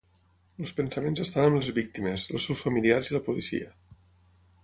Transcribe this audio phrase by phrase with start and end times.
[0.61, 3.71] Els pensaments estan amb les víctimes, els seus familiars i la policia.